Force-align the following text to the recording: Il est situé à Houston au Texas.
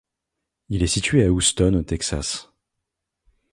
Il 0.69 0.81
est 0.81 0.87
situé 0.87 1.23
à 1.25 1.31
Houston 1.31 1.75
au 1.75 1.83
Texas. 1.83 2.51